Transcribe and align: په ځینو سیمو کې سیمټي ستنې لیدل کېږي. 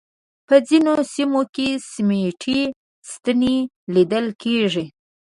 په 0.47 0.55
ځینو 0.67 0.93
سیمو 1.13 1.41
کې 1.55 1.69
سیمټي 1.91 2.59
ستنې 3.11 3.55
لیدل 3.93 4.25
کېږي. 4.41 4.85